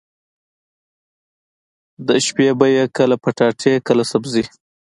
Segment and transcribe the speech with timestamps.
[2.07, 4.43] د شپې به يې کله پټاټې کله سبزي.